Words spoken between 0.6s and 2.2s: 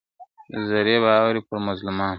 دُرې به اوري پر مظلومانو..